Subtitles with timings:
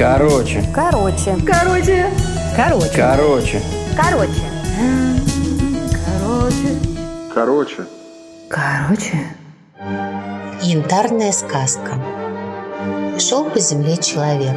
[0.00, 0.64] Короче.
[0.74, 1.36] Короче.
[1.46, 2.06] Короче.
[2.56, 2.90] Короче.
[2.96, 3.62] Короче.
[3.94, 4.40] Короче.
[6.06, 6.78] Короче.
[7.34, 7.86] Короче.
[8.48, 9.36] Короче.
[10.62, 12.02] Янтарная сказка.
[13.18, 14.56] Шел по земле человек,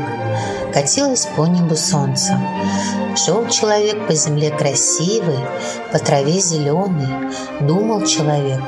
[0.73, 2.39] катилось по небу солнце.
[3.18, 5.39] Шел человек по земле красивый,
[5.91, 8.62] по траве зеленый, думал человек.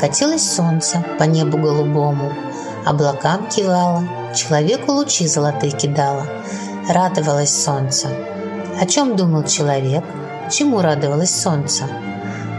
[0.00, 2.32] Катилось солнце по небу голубому,
[2.86, 4.04] облакам кивало,
[4.34, 6.26] человеку лучи золотые кидало.
[6.88, 8.08] Радовалось солнце.
[8.80, 10.04] О чем думал человек?
[10.50, 11.84] Чему радовалось солнце?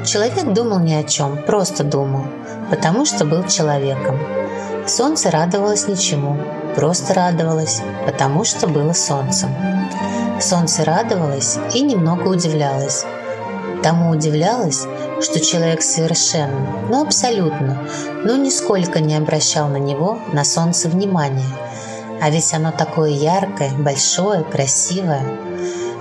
[0.06, 2.24] Человек думал ни о чем, просто думал,
[2.70, 4.20] потому что был человеком.
[4.88, 6.38] Солнце радовалось ничему,
[6.76, 9.50] просто радовалось, потому что было солнцем.
[10.40, 13.06] Солнце радовалось и немного удивлялось.
[13.84, 14.86] Тому удивлялось,
[15.22, 17.88] что человек совершенно, ну абсолютно,
[18.26, 21.46] ну нисколько не обращал на него, на солнце внимания.
[22.22, 25.24] А ведь оно такое яркое, большое, красивое.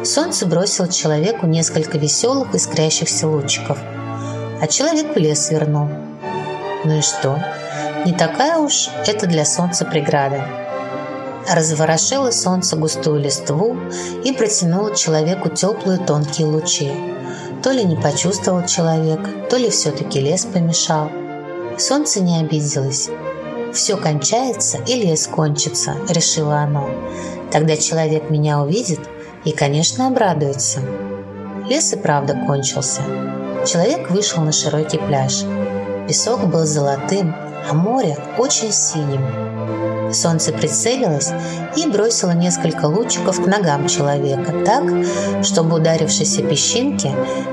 [0.05, 3.79] Солнце бросило человеку несколько веселых искрящихся лучиков,
[4.61, 5.89] а человек в лес вернул.
[6.85, 7.39] Ну и что?
[8.05, 10.45] Не такая уж это для солнца преграда.
[11.49, 13.77] Разворошило солнце густую листву
[14.25, 16.93] и протянуло человеку теплые тонкие лучи.
[17.63, 19.21] То ли не почувствовал человек,
[19.51, 21.11] то ли все-таки лес помешал.
[21.77, 23.09] Солнце не обиделось.
[23.73, 26.89] Все кончается и лес кончится, решило оно.
[27.51, 29.01] Тогда человек меня увидит
[29.45, 30.81] и, конечно, обрадуется.
[31.69, 33.03] Лес и правда кончился.
[33.67, 35.43] Человек вышел на широкий пляж.
[36.07, 37.35] Песок был золотым,
[37.69, 39.88] а море очень синим.
[40.13, 41.31] Солнце прицелилось
[41.77, 44.85] и бросило несколько лучиков к ногам человека так,
[45.45, 47.11] чтобы ударившиеся песчинки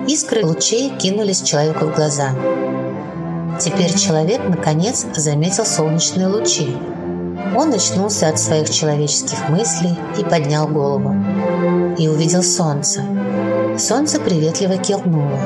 [0.07, 2.29] искры лучей кинулись человеку в глаза.
[3.59, 6.75] Теперь человек, наконец, заметил солнечные лучи.
[7.55, 11.15] Он очнулся от своих человеческих мыслей и поднял голову.
[11.97, 13.01] И увидел солнце.
[13.77, 15.39] Солнце приветливо кивнуло.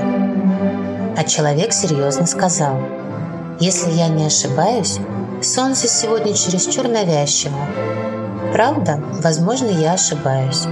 [1.15, 2.79] А человек серьезно сказал,
[3.59, 4.99] «Если я не ошибаюсь,
[5.41, 7.57] солнце сегодня чересчур навязчиво.
[8.53, 10.65] Правда, возможно, я ошибаюсь».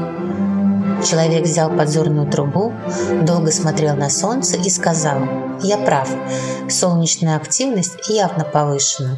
[1.08, 2.74] Человек взял подзорную трубу,
[3.22, 5.20] долго смотрел на солнце и сказал,
[5.62, 6.10] «Я прав,
[6.70, 9.18] солнечная активность явно повышена».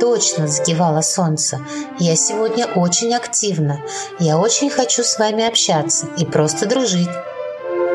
[0.00, 1.58] «Точно!»– закивало солнце.
[1.98, 3.80] «Я сегодня очень активна.
[4.18, 7.08] Я очень хочу с вами общаться и просто дружить».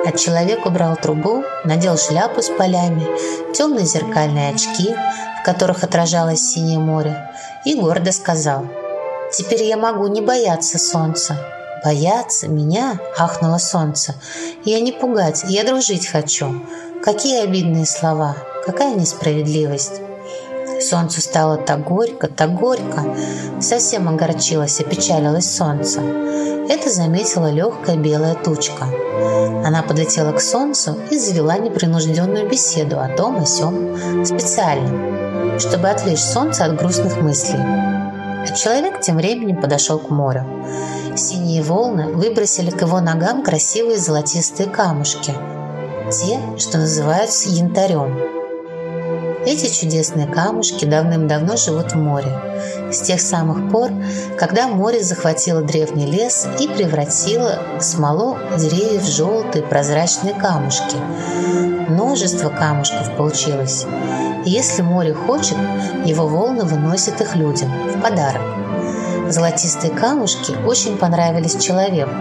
[0.06, 3.08] А человек убрал трубу, надел шляпу с полями,
[3.54, 4.96] темные зеркальные очки,
[5.40, 7.32] в которых отражалось синее море,
[7.66, 8.68] и гордо сказал
[9.34, 11.36] «Теперь я могу не бояться солнца».
[11.84, 12.48] «Бояться?
[12.48, 14.16] Меня?»– ахнуло солнце.
[14.64, 16.66] «Я не пугать, я дружить хочу.
[17.04, 20.05] Какие обидные слова, какая несправедливость!»
[20.90, 23.04] Солнцу стало так горько, так горько.
[23.60, 26.00] Совсем огорчилось, опечалилось солнце.
[26.70, 28.86] Это заметила легкая белая тучка.
[29.66, 36.20] Она подлетела к солнцу и завела непринужденную беседу о том и сём специально, чтобы отвлечь
[36.20, 37.60] солнце от грустных мыслей.
[37.62, 40.46] А человек тем временем подошел к морю.
[41.16, 45.34] Синие волны выбросили к его ногам красивые золотистые камушки,
[46.12, 48.35] те, что называются янтарем.
[49.46, 52.32] Эти чудесные камушки давным-давно живут в море,
[52.92, 53.92] с тех самых пор,
[54.40, 60.98] когда море захватило древний лес и превратило смолу деревьев в желтые прозрачные камушки.
[61.90, 63.86] Множество камушков получилось.
[64.46, 65.58] И если море хочет,
[66.06, 68.42] его волны выносят их людям в подарок.
[69.30, 72.12] Золотистые камушки очень понравились человеку.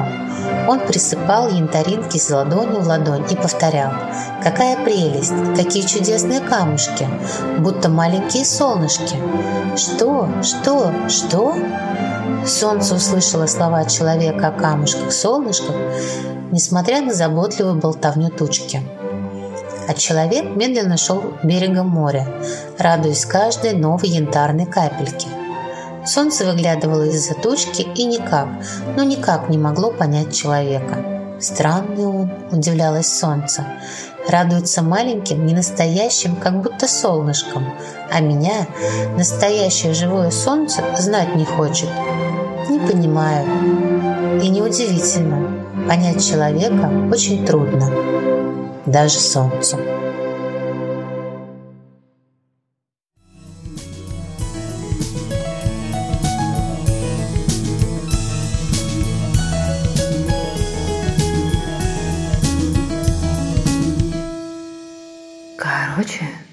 [0.67, 3.93] Он присыпал янтаринки с ладонью в ладонь и повторял
[4.43, 5.35] «Какая прелесть!
[5.57, 7.07] Какие чудесные камушки!
[7.59, 9.17] Будто маленькие солнышки!»
[9.77, 10.29] «Что?
[10.43, 10.93] Что?
[11.09, 11.55] Что?»
[12.47, 15.77] Солнце услышало слова человека о камушках, солнышках,
[16.51, 18.83] несмотря на заботливую болтовню тучки.
[19.89, 22.27] А человек медленно шел берегом моря,
[22.79, 25.29] радуясь каждой новой янтарной капельке–
[26.07, 28.49] Солнце выглядывало из-за тучки и никак,
[28.97, 31.14] ну никак не могло понять человека.
[31.41, 33.67] Странный он, удивлялось солнце.
[34.29, 37.75] Радуется маленьким, ненастоящим, как будто солнышком,
[38.11, 38.67] а меня,
[39.17, 41.89] настоящее живое солнце, знать не хочет.
[42.71, 43.47] Не понимаю.
[44.43, 45.65] И неудивительно.
[45.87, 47.91] Понять человека очень трудно.
[48.87, 49.79] Даже солнцу.
[65.95, 66.44] 小犬。